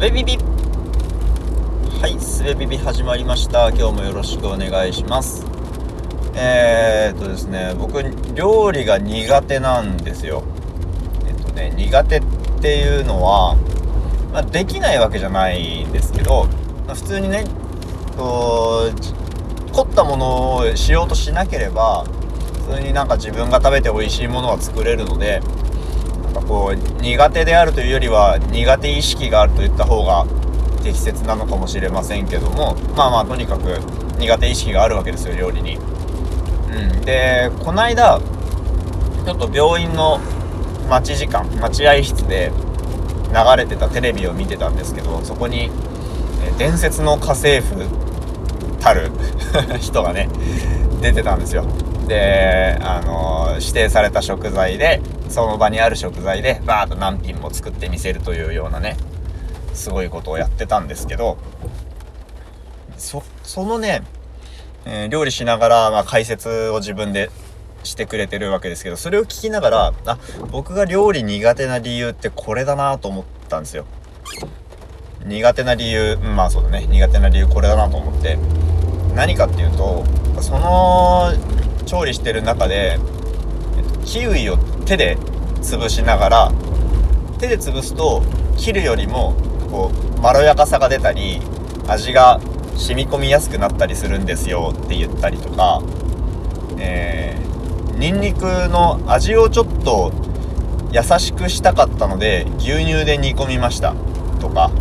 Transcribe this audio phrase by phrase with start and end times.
[0.00, 0.38] べビビ。
[2.00, 3.68] はいすべビビ始まりました。
[3.68, 5.44] 今日もよろしくお願いします。
[6.34, 8.02] えー、っとですね僕
[8.34, 10.42] 料理が苦手なんですよ。
[11.28, 12.22] えっとね苦手っ
[12.62, 13.56] ていうのは、
[14.32, 16.46] まあ、できないわけじゃないんですけど、
[16.86, 17.44] まあ、普通にね
[18.16, 22.06] こう凝ったものをしようとしなければ
[22.66, 25.42] 普通になんか自分が食べて美味しいものは作れるので
[26.50, 30.26] こう苦手であるというよりは苦手意識があるといった方が
[30.82, 33.78] 適切なのかもしれませんけどもまあまあとにかく
[34.18, 35.76] 苦手意識があるわけですよ料理に。
[35.76, 38.20] うん、でこの間
[39.24, 40.18] ちょっと病院の
[40.88, 42.50] 待ち時間待合室で
[43.28, 45.70] 流れてたテレビを見てたんですけどそこに
[46.58, 47.86] 伝説の家政婦
[48.80, 49.12] たる
[49.78, 50.28] 人がね
[51.00, 51.64] 出てたんですよ
[52.08, 58.96] であの指定された食材でその場にある食材でバーッと何品も作ってみせるというようなね
[59.72, 61.38] すごいことをやってたんですけど
[62.98, 64.02] そそのね、
[64.84, 67.30] えー、料理しながら、まあ、解説を自分で
[67.82, 70.18] してくれてるわけですけどそれを聞きながらあ
[70.50, 73.86] 僕が料理苦手な理由ってこれだなと思ったんですよ。
[75.24, 76.86] 苦手な理由まあそうだね。
[76.86, 78.38] 苦手な理由これだなと思って。
[79.14, 80.04] 何かっていうと
[80.40, 81.32] その
[81.86, 82.98] 調理してる中で
[84.04, 84.56] キウイを
[84.90, 85.16] 手で
[85.62, 86.52] 潰しながら
[87.38, 88.24] 手で潰すと
[88.56, 89.36] 切るよりも
[89.70, 91.40] こうまろやかさが出たり
[91.86, 92.40] 味が
[92.74, 95.80] 染み込みやすくなったりするんですよって言ったりとか、
[96.80, 100.10] えー、ニンニクの味をちょっと
[100.90, 103.94] 優しくしたかったので牛乳で煮込みました
[104.40, 104.72] とか、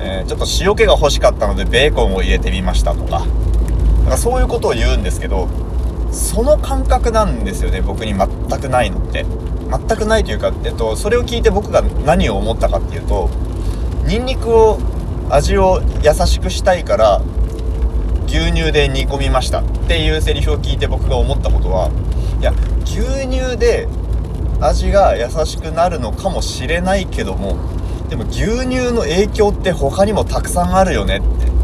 [0.00, 5.48] え、ちょっと塩気が欲しかったのでベーコンを入れてみましたとかなんかそういうことを言うんですけど
[6.16, 9.24] その感覚なんですよね僕に全くないのって。
[9.68, 13.28] 全くないというか、えっと、それを聞いて僕が何を思ったかっていうと
[14.06, 14.78] ニンニクを
[15.28, 17.20] 味を優しくしたいから
[18.26, 21.90] 牛乳で煮込みましたっていうセリフを聞いて僕が思ったことは
[22.40, 22.52] いや
[22.84, 23.88] 牛乳で
[24.60, 27.58] 味が優しくなるのかもしれないけども
[28.08, 31.56] でも牛乳の影響って他にもたくさんあるよねって。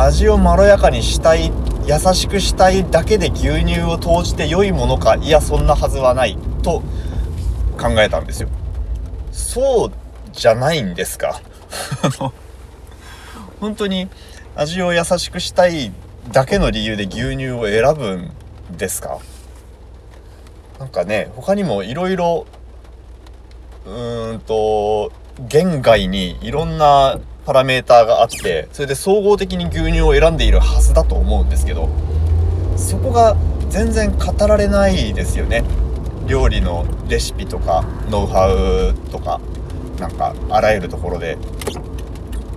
[0.00, 1.50] 味をまろやかにしたい
[1.88, 6.82] 優しくしたいだけで牛乳を投じて良いものかいやそんなはずはないと
[7.80, 8.48] 考えたんですよ。
[9.32, 9.92] そう
[10.32, 11.40] じゃないんですか？
[13.60, 14.08] 本当に
[14.54, 15.92] 味を優しくしたい
[16.32, 19.18] だけの理由で牛乳を選ぶんですか？
[20.78, 22.46] なんかね他にもいろいろ
[23.86, 25.10] うーんと
[25.48, 31.88] 言外にいろんなパラメーターがあってそれで総合的に牛乳を選んでいるはずだと思うんですけど
[32.76, 33.38] そこが
[33.70, 35.64] 全然語られないですよね。
[36.26, 39.40] 料理のレシピとかノウハウとか
[39.98, 41.38] なんかあらゆるところで。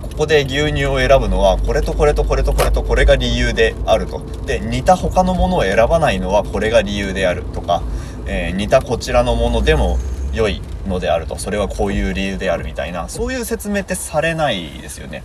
[0.02, 4.20] ここで牛乳を選ぶのはこれとこれとこれとこれとこれが理由であると。
[4.44, 7.82] で似た他のものを選ばないのはこれが理由であるとか、
[8.26, 9.98] えー、似たこちらのものでも
[10.32, 11.36] 良いのであると。
[11.36, 13.08] それはこういう理由であるみたいな。
[13.08, 15.22] そういう説明ってされないですよね。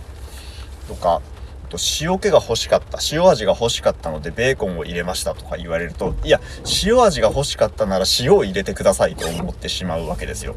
[0.88, 1.20] とか
[1.68, 2.98] と塩気が欲しかった。
[3.12, 6.40] 塩味が欲しかったのでベーコンを入れましたとか言われるといや
[6.84, 10.54] 塩味が欲しかったなら塩を入れてくださいと思ってしまうわけですよ。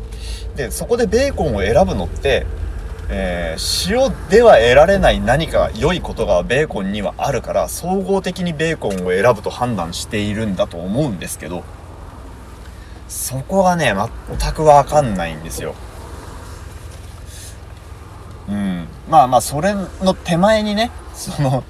[0.55, 2.45] でそこでベーコンを選ぶのって、
[3.09, 11.63] えー、塩では得られない何か良いことがベーコンにはあるから総合的にベーコンを選ぶと判断しているんだと思うんですけど
[13.11, 13.93] そこがね、
[14.39, 15.75] 全くわかんないんですよ。
[18.47, 18.87] うん。
[19.09, 21.65] まあまあ、それの手前にね、その、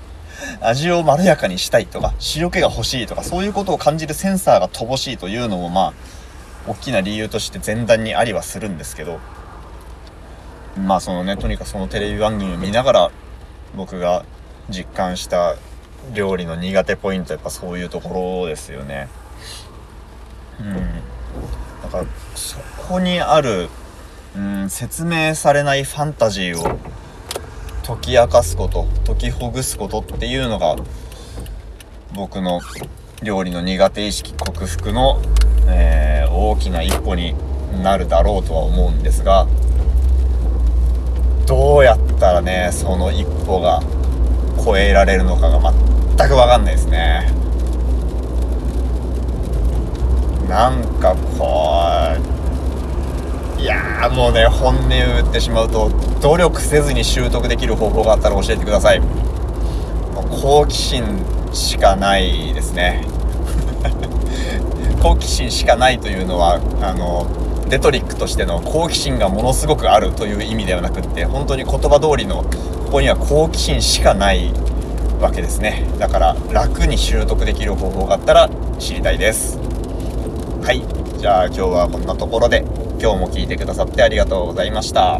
[0.62, 5.94] 味をまろやかにしたいとか、塩気が欲しいとか、そういうことを感じるセンサーが乏しいというのも、まあ、
[6.68, 9.20] 大きな理由として前段にありはするんですけど、
[10.78, 13.12] まあそのね、とにかくそのテレビ番組を見ながら、
[13.76, 14.26] 僕が
[14.70, 15.56] 実感した
[16.14, 19.08] 料理の苦手ポイントやっぱそういうところですよね。
[20.60, 21.12] うん。
[21.84, 22.06] だから
[22.36, 23.70] そこにある、
[24.36, 26.78] うん、説明されないファンタジーを
[27.86, 30.76] 解き明かすこと解きほぐすことっていうのが
[32.14, 32.62] 僕の
[33.24, 35.22] 料理の苦手意識克服の、
[35.68, 37.36] えー、大きな一歩に
[37.84, 39.48] なるだろうとは思うんですが
[41.48, 43.82] どうやったらねその一歩が
[44.64, 47.41] 超えられるのかが全く分かんないですね。
[50.52, 51.80] なんかこ
[53.58, 55.90] ういやもうね本音を言ってしまうと
[56.22, 59.02] 努力せずに習得できる方法があったら教えてください。
[60.30, 61.04] 好奇心
[61.54, 63.06] しかないですね。
[65.02, 67.28] 好奇心しかないというのはあの
[67.70, 72.44] デトリックとしての好奇心がものすごくあるという意味ではなくって本当に言葉通りの
[72.86, 74.52] ここには好奇心しかない
[75.22, 75.86] わけですね。
[75.98, 78.50] だから楽に習得できる方法があったら
[78.80, 79.58] 知りたいです。
[80.64, 80.84] はい。
[81.18, 82.64] じゃあ今日はこんなところで、
[83.00, 85.20] 今日も聞いてくださってありがとうございました。